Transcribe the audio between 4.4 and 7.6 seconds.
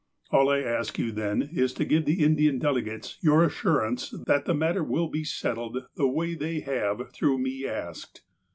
the matter will be settled the way they have, through